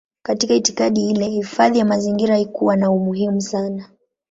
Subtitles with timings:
[0.25, 3.89] Katika itikadi ile hifadhi ya mazingira haikuwa na umuhimu sana.